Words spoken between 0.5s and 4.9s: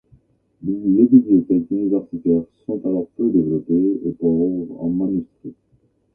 Les bibliothèques universitaires sont alors peu développées et pauvres en